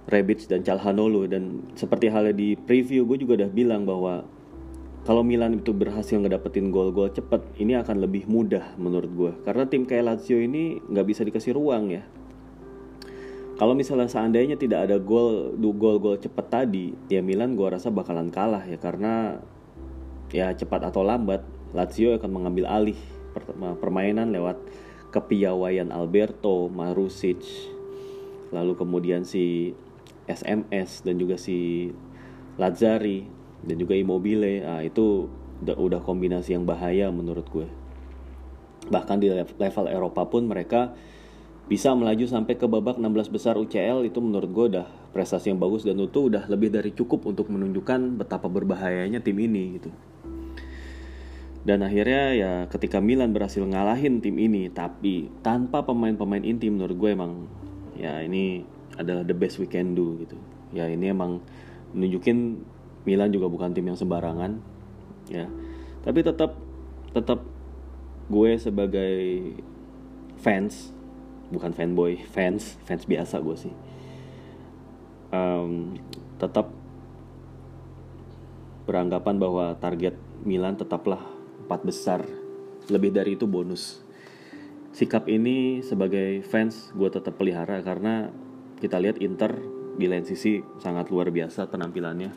[0.06, 1.26] Rebic dan Calhanoglu.
[1.26, 4.22] Dan seperti halnya di preview gue juga udah bilang bahwa
[5.10, 9.84] kalau Milan itu berhasil ngedapetin gol-gol cepat ini akan lebih mudah menurut gue karena tim
[9.84, 12.06] kayak Lazio ini nggak bisa dikasih ruang ya.
[13.58, 18.70] Kalau misalnya seandainya tidak ada gol gol-gol cepat tadi, ya Milan gue rasa bakalan kalah
[18.70, 18.78] ya.
[18.78, 19.42] Karena
[20.30, 21.42] ya cepat atau lambat
[21.74, 22.98] Lazio akan mengambil alih
[23.82, 24.58] permainan lewat
[25.14, 27.42] kepiawaian Alberto, Marusic,
[28.50, 29.78] lalu kemudian si
[30.26, 31.90] SMS dan juga si
[32.58, 33.26] Lazzari
[33.62, 34.66] dan juga Immobile.
[34.66, 35.30] Nah, itu
[35.66, 37.68] udah, udah kombinasi yang bahaya menurut gue.
[38.90, 40.92] Bahkan di level Eropa pun mereka
[41.64, 45.88] bisa melaju sampai ke babak 16 besar UCL itu menurut gue udah prestasi yang bagus
[45.88, 49.88] dan itu udah lebih dari cukup untuk menunjukkan betapa berbahayanya tim ini gitu.
[51.64, 57.10] Dan akhirnya ya ketika Milan berhasil ngalahin tim ini tapi tanpa pemain-pemain inti menurut gue
[57.16, 57.48] emang
[57.96, 58.68] ya ini
[59.00, 60.36] adalah the best we can do gitu.
[60.76, 61.40] Ya ini emang
[61.96, 62.60] menunjukin
[63.08, 64.60] Milan juga bukan tim yang sembarangan
[65.32, 65.48] ya.
[66.04, 66.60] Tapi tetap
[67.16, 67.40] tetap
[68.28, 69.16] gue sebagai
[70.44, 70.92] fans
[71.54, 73.74] bukan fanboy fans fans biasa gue sih
[75.34, 75.98] um,
[76.38, 76.70] tetap
[78.84, 81.33] beranggapan bahwa target Milan tetaplah
[81.74, 82.22] empat besar.
[82.86, 83.98] Lebih dari itu bonus.
[84.94, 88.30] Sikap ini sebagai fans gue tetap pelihara karena
[88.78, 89.58] kita lihat Inter
[89.98, 92.30] di lain sisi sangat luar biasa penampilannya.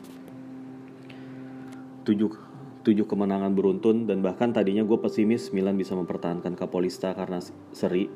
[2.01, 2.49] Tujuh
[2.81, 7.37] tujuh kemenangan beruntun dan bahkan tadinya gue pesimis Milan bisa mempertahankan Kapolista karena
[7.69, 8.09] seri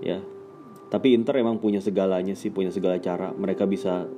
[0.00, 0.16] ya.
[0.88, 3.36] Tapi Inter emang punya segalanya sih punya segala cara.
[3.36, 4.08] Mereka bisa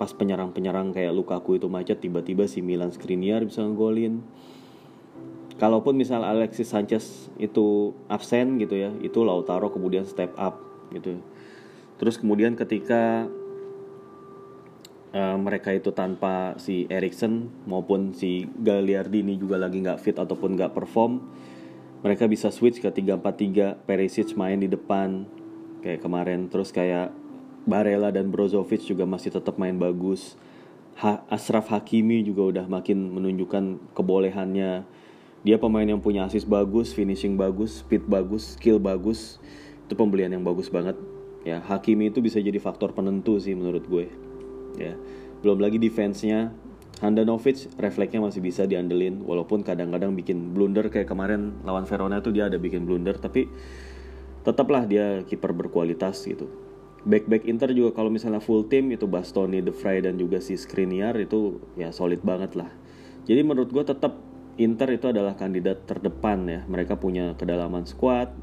[0.00, 4.24] pas penyerang-penyerang kayak Lukaku itu macet tiba-tiba si Milan Skriniar bisa ngegolin
[5.58, 10.62] kalaupun misal Alexis Sanchez itu absen gitu ya itu Lautaro kemudian step up
[10.94, 11.18] gitu.
[11.98, 13.26] Terus kemudian ketika
[15.12, 20.72] uh, mereka itu tanpa si Erikson maupun si Gagliardini juga lagi nggak fit ataupun nggak
[20.72, 21.20] perform
[21.98, 25.26] mereka bisa switch ke 3-4-3 Perisic main di depan
[25.82, 26.46] kayak kemarin.
[26.46, 27.10] Terus kayak
[27.66, 30.38] Barella dan Brozovic juga masih tetap main bagus.
[31.02, 34.86] Ha Ashraf Hakimi juga udah makin menunjukkan kebolehannya
[35.46, 39.38] dia pemain yang punya asis bagus finishing bagus speed bagus skill bagus.
[39.86, 40.98] Itu pembelian yang bagus banget.
[41.46, 44.10] Ya Hakimi itu bisa jadi faktor penentu sih menurut gue.
[44.74, 44.98] Ya
[45.40, 46.50] belum lagi defense-nya.
[46.98, 50.90] Handanovic refleksnya masih bisa diandelin walaupun kadang-kadang bikin blunder.
[50.90, 53.46] Kayak kemarin lawan Verona itu dia ada bikin blunder tapi
[54.42, 56.50] tetaplah dia kiper berkualitas gitu.
[57.06, 61.14] Back-back Inter juga kalau misalnya full team itu Bastoni, De Vrij dan juga si Skriniar
[61.22, 62.74] itu ya solid banget lah.
[63.30, 64.18] Jadi menurut gue tetap
[64.58, 66.60] Inter itu adalah kandidat terdepan ya.
[66.66, 68.34] Mereka punya kedalaman squad.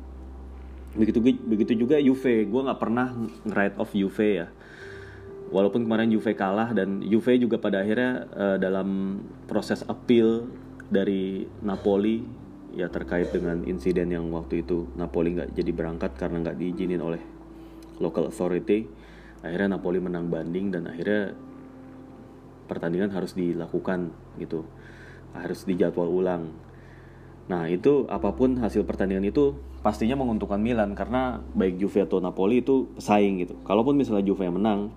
[0.95, 2.47] Begitu begitu juga Juve.
[2.47, 3.11] Gue nggak pernah
[3.43, 4.47] nge-write off Juve ya
[5.53, 10.49] walaupun kemarin Juve kalah dan Juve juga pada akhirnya uh, dalam proses appeal
[10.89, 12.25] dari Napoli
[12.75, 17.21] ya terkait dengan insiden yang waktu itu Napoli nggak jadi berangkat karena nggak diizinin oleh
[18.01, 18.83] local authority
[19.45, 21.31] akhirnya Napoli menang banding dan akhirnya
[22.65, 24.09] pertandingan harus dilakukan
[24.41, 24.65] gitu
[25.35, 26.55] harus dijadwal ulang
[27.45, 29.53] nah itu apa pun hasil pertandingan itu
[29.85, 33.53] pastinya menguntungkan Milan karena baik Juve atau Napoli itu pesaing gitu.
[33.69, 34.89] Kalaupun misalnya Juve yang menang,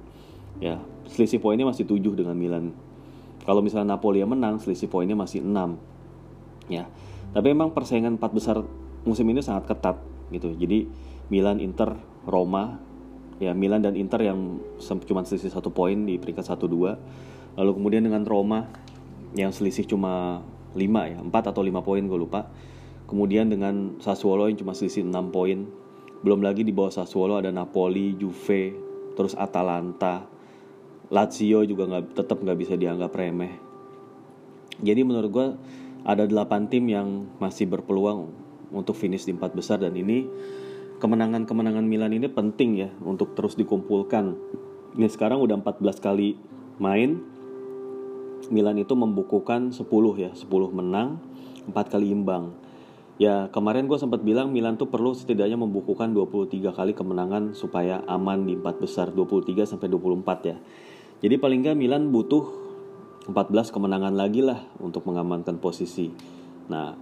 [0.64, 0.80] ya
[1.12, 2.72] selisih poinnya masih 7 dengan Milan.
[3.44, 5.76] Kalau misalnya Napoli yang menang, selisih poinnya masih 6.
[6.72, 6.88] Ya.
[7.36, 8.64] Tapi emang persaingan empat besar
[9.04, 10.00] musim ini sangat ketat
[10.32, 10.56] gitu.
[10.56, 10.88] Jadi
[11.28, 12.80] Milan, Inter, Roma,
[13.44, 14.56] ya Milan dan Inter yang
[15.04, 17.60] cuma selisih satu poin di peringkat 1-2.
[17.60, 18.72] Lalu kemudian dengan Roma
[19.36, 22.48] yang selisih cuma 5 ya, 4 atau 5 poin gue lupa.
[23.08, 25.64] Kemudian dengan Sassuolo yang cuma selisih 6 poin.
[26.20, 28.74] Belum lagi di bawah Sassuolo ada Napoli, Juve,
[29.16, 30.28] terus Atalanta,
[31.08, 33.56] Lazio juga nggak tetap nggak bisa dianggap remeh.
[34.78, 35.46] Jadi menurut gue
[36.04, 38.30] ada 8 tim yang masih berpeluang
[38.68, 40.28] untuk finish di empat besar dan ini
[41.00, 44.36] kemenangan-kemenangan Milan ini penting ya untuk terus dikumpulkan.
[44.98, 46.36] Ini sekarang udah 14 kali
[46.76, 47.22] main.
[48.48, 49.84] Milan itu membukukan 10
[50.16, 51.20] ya, 10 menang,
[51.68, 52.52] 4 kali imbang.
[53.18, 58.46] Ya kemarin gue sempat bilang Milan tuh perlu setidaknya membukukan 23 kali kemenangan supaya aman
[58.46, 60.56] di empat besar 23 sampai 24 ya.
[61.18, 62.46] Jadi paling nggak Milan butuh
[63.26, 66.14] 14 kemenangan lagi lah untuk mengamankan posisi.
[66.70, 66.94] Nah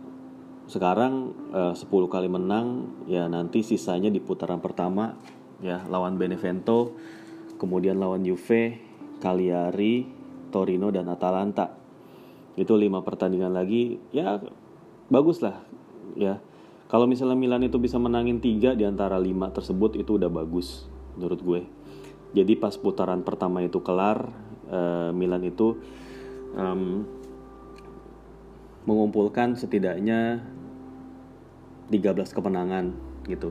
[0.66, 5.12] sekarang eh, 10 kali menang ya nanti sisanya di putaran pertama
[5.60, 6.96] ya lawan Benevento,
[7.60, 8.80] kemudian lawan Juve,
[9.20, 10.15] Cagliari,
[10.56, 11.76] Torino dan Atalanta.
[12.56, 14.40] Itu lima pertandingan lagi ya
[15.12, 15.60] bagus lah
[16.16, 16.40] ya.
[16.88, 20.88] Kalau misalnya Milan itu bisa menangin tiga di antara lima tersebut itu udah bagus
[21.20, 21.60] menurut gue.
[22.32, 24.32] Jadi pas putaran pertama itu kelar
[24.72, 25.76] uh, Milan itu
[26.56, 27.04] um,
[28.86, 30.46] mengumpulkan setidaknya
[31.90, 32.94] 13 kemenangan
[33.26, 33.50] gitu.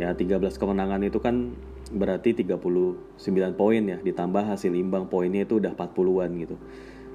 [0.00, 1.54] Ya 13 kemenangan itu kan
[1.92, 3.18] berarti 39
[3.54, 6.56] poin ya ditambah hasil imbang poinnya itu udah 40-an gitu.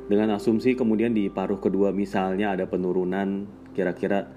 [0.07, 4.31] Dengan asumsi kemudian di paruh kedua misalnya ada penurunan kira-kira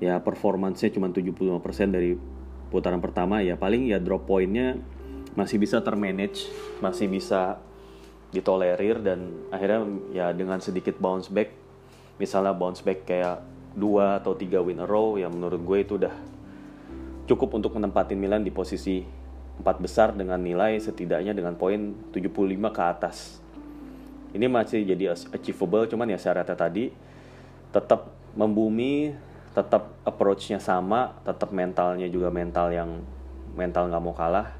[0.00, 2.16] ya performancenya cuma 75% dari
[2.68, 4.76] putaran pertama ya paling ya drop pointnya
[5.36, 6.48] masih bisa termanage
[6.84, 7.60] masih bisa
[8.32, 9.80] ditolerir dan akhirnya
[10.12, 11.52] ya dengan sedikit bounce back
[12.20, 13.40] misalnya bounce back kayak
[13.76, 16.12] dua atau tiga win a row ya menurut gue itu udah
[17.28, 19.04] cukup untuk menempatin Milan di posisi
[19.60, 22.30] empat besar dengan nilai setidaknya dengan poin 75
[22.72, 23.16] ke atas
[24.36, 26.92] ini masih jadi achievable cuman ya syaratnya tadi
[27.72, 29.16] tetap membumi
[29.56, 33.00] tetap approach-nya sama, tetap mentalnya juga mental yang
[33.56, 34.52] mental nggak mau kalah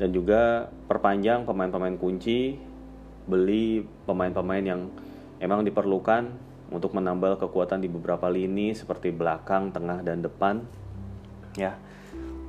[0.00, 2.56] dan juga perpanjang pemain-pemain kunci,
[3.28, 4.88] beli pemain-pemain yang
[5.36, 6.32] emang diperlukan
[6.72, 10.64] untuk menambal kekuatan di beberapa lini seperti belakang, tengah dan depan.
[11.60, 11.76] Ya.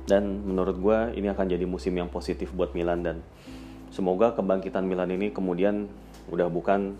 [0.04, 3.16] Dan menurut gue ini akan jadi musim yang positif buat Milan dan
[3.88, 5.88] semoga kebangkitan Milan ini kemudian
[6.28, 6.96] udah bukan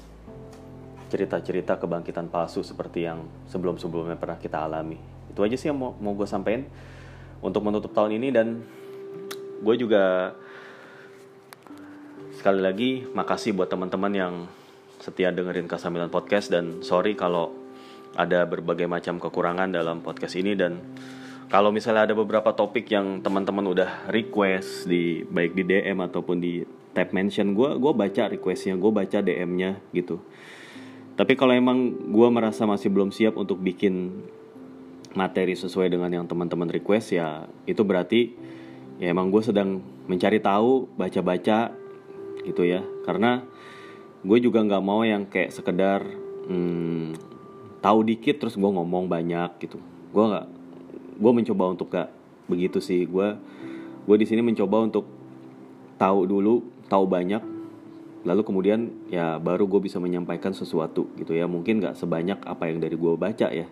[1.13, 4.97] cerita-cerita kebangkitan palsu seperti yang sebelum-sebelumnya pernah kita alami.
[5.31, 6.65] Itu aja sih yang mau, mau gue sampein
[7.45, 8.65] untuk menutup tahun ini dan
[9.61, 10.33] gue juga
[12.35, 14.35] sekali lagi makasih buat teman-teman yang
[14.99, 17.53] setia dengerin Kasamilan Podcast dan sorry kalau
[18.15, 20.79] ada berbagai macam kekurangan dalam podcast ini dan
[21.55, 26.67] kalau misalnya ada beberapa topik yang teman-teman udah request di baik di DM ataupun di
[26.91, 30.19] tab mention gue gue baca requestnya gue baca DM-nya gitu.
[31.15, 34.27] Tapi kalau emang gue merasa masih belum siap untuk bikin
[35.15, 38.35] materi sesuai dengan yang teman-teman request ya itu berarti
[38.99, 39.79] ya emang gue sedang
[40.11, 41.71] mencari tahu baca-baca
[42.43, 42.83] gitu ya.
[43.07, 43.47] Karena
[44.27, 46.03] gue juga nggak mau yang kayak sekedar
[46.51, 47.15] hmm,
[47.79, 49.79] tahu dikit terus gue ngomong banyak gitu.
[50.11, 50.54] Gue nggak
[51.15, 52.11] gue mencoba untuk gak
[52.47, 53.07] begitu sih.
[53.09, 53.37] Gue
[54.05, 55.09] gue di sini mencoba untuk
[55.97, 57.43] tahu dulu tahu banyak.
[58.25, 61.45] Lalu kemudian ya baru gue bisa menyampaikan sesuatu gitu ya.
[61.45, 63.69] Mungkin nggak sebanyak apa yang dari gue baca ya.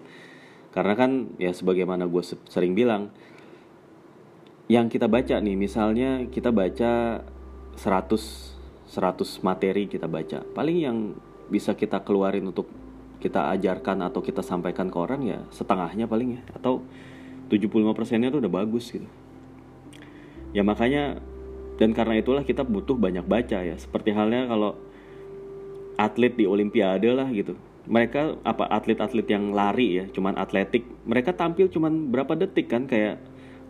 [0.72, 3.12] Karena kan ya sebagaimana gue sering bilang
[4.72, 7.20] yang kita baca nih misalnya kita baca
[7.76, 8.52] 100
[8.92, 10.44] 100 materi kita baca.
[10.44, 10.98] Paling yang
[11.48, 12.68] bisa kita keluarin untuk
[13.24, 16.42] kita ajarkan atau kita sampaikan ke orang ya setengahnya paling ya.
[16.52, 16.84] Atau
[17.50, 19.08] 75 persennya tuh udah bagus gitu.
[20.52, 21.18] Ya makanya
[21.80, 23.76] dan karena itulah kita butuh banyak baca ya.
[23.80, 24.76] Seperti halnya kalau
[25.96, 27.56] atlet di olimpiade lah gitu.
[27.82, 32.86] Mereka apa atlet-atlet yang lari ya cuman atletik mereka tampil cuman berapa detik kan?
[32.86, 33.18] Kayak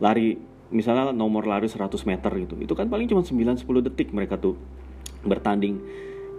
[0.03, 0.37] lari
[0.73, 2.55] misalnya nomor lari 100 meter gitu.
[2.59, 4.59] Itu kan paling cuma 9-10 detik mereka tuh
[5.23, 5.79] bertanding.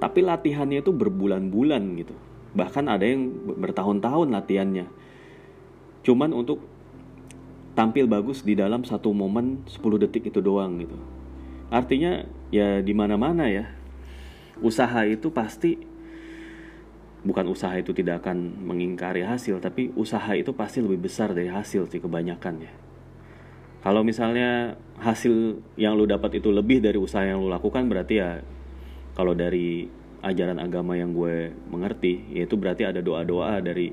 [0.01, 2.13] Tapi latihannya itu berbulan-bulan gitu.
[2.53, 4.85] Bahkan ada yang bertahun-tahun latihannya.
[6.03, 6.59] Cuman untuk
[7.73, 10.97] tampil bagus di dalam satu momen 10 detik itu doang gitu
[11.73, 12.21] Artinya
[12.53, 13.65] ya di mana-mana ya.
[14.61, 15.81] Usaha itu pasti
[17.25, 21.89] bukan usaha itu tidak akan mengingkari hasil, tapi usaha itu pasti lebih besar dari hasil
[21.89, 22.73] sih kebanyakan ya.
[23.83, 28.39] kalau misalnya hasil yang lu dapat itu lebih dari usaha yang lu lakukan berarti ya
[29.11, 29.91] kalau dari
[30.23, 33.91] ajaran agama yang gue mengerti yaitu berarti ada doa-doa dari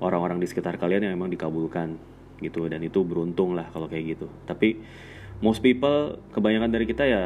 [0.00, 2.00] orang-orang di sekitar kalian yang memang dikabulkan
[2.40, 2.66] gitu.
[2.66, 4.26] Dan itu beruntung lah kalau kayak gitu.
[4.48, 4.80] Tapi
[5.44, 7.22] most people kebanyakan dari kita ya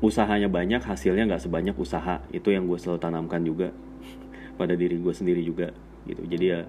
[0.00, 2.22] usahanya banyak hasilnya nggak sebanyak usaha.
[2.34, 3.72] Itu yang gue selalu tanamkan juga
[4.60, 5.72] pada diri gue sendiri juga
[6.04, 6.22] gitu.
[6.26, 6.60] Jadi ya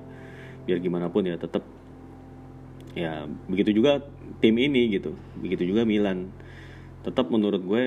[0.61, 1.65] biar gimana pun ya tetap
[2.93, 4.05] ya begitu juga
[4.39, 5.17] tim ini gitu.
[5.41, 6.29] Begitu juga Milan.
[7.01, 7.83] Tetap menurut gue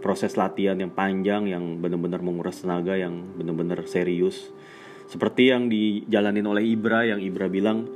[0.00, 4.48] proses latihan yang panjang yang benar-benar menguras tenaga yang benar-benar serius.
[5.06, 7.86] Seperti yang dijalanin oleh Ibra yang Ibra bilang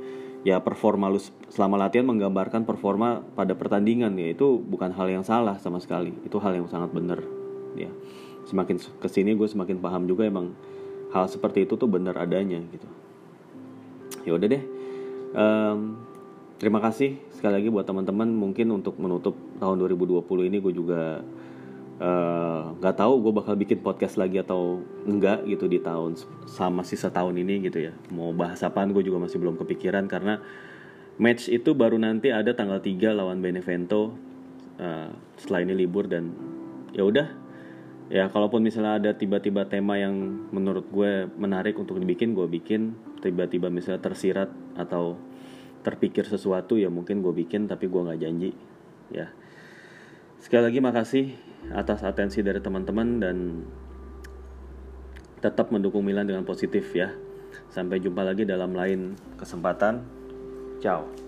[0.45, 1.17] ya performa lu
[1.49, 4.31] selama latihan menggambarkan performa pada pertandingan ya.
[4.31, 6.13] Itu bukan hal yang salah sama sekali.
[6.21, 7.19] Itu hal yang sangat benar
[7.73, 7.89] ya.
[8.45, 10.53] Semakin ke sini gue semakin paham juga emang
[11.09, 12.87] hal seperti itu tuh benar adanya gitu.
[14.29, 14.63] Ya udah deh.
[15.33, 15.97] Um,
[16.61, 18.29] terima kasih sekali lagi buat teman-teman.
[18.29, 21.25] Mungkin untuk menutup tahun 2020 ini gue juga
[21.95, 27.07] nggak uh, tahu gue bakal bikin podcast lagi atau enggak gitu di tahun sama sisa
[27.07, 27.95] tahun ini gitu ya.
[28.11, 30.43] Mau bahas apaan gue juga masih belum kepikiran karena
[31.15, 34.11] match itu baru nanti ada tanggal 3 lawan Benevento
[34.75, 35.07] uh,
[35.39, 36.35] setelah ini libur dan
[36.91, 37.27] ya udah.
[38.11, 40.13] Ya kalaupun misalnya ada tiba-tiba tema yang
[40.51, 42.91] menurut gue menarik untuk dibikin gue bikin.
[43.23, 45.15] Tiba-tiba misalnya tersirat atau
[45.81, 48.51] terpikir sesuatu ya mungkin gue bikin tapi gue nggak janji
[49.15, 49.31] ya.
[50.43, 51.25] Sekali lagi makasih
[51.73, 53.37] atas atensi dari teman-teman dan
[55.41, 57.13] tetap mendukung Milan dengan positif ya.
[57.71, 60.03] Sampai jumpa lagi dalam lain kesempatan.
[60.83, 61.24] Ciao